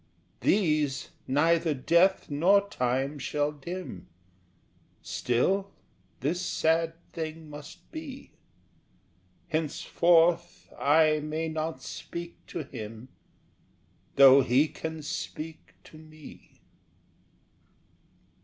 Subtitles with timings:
[0.39, 4.07] These neither death nor time shall dim,
[5.03, 5.69] Still
[6.21, 8.31] this sad thing must be
[9.49, 13.09] Henceforth I may not speak to him,
[14.15, 16.61] Though he can speak to me!